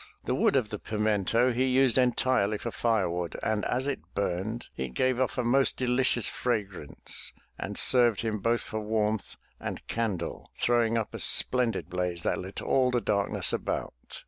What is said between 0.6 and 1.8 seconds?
the pimento he